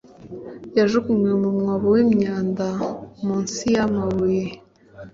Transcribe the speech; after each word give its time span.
yajugunywe 0.77 1.31
mu 1.41 1.49
mwobo 1.57 1.87
wimyanda 1.95 2.67
munsi 3.23 3.63
yamabuye 3.75 4.43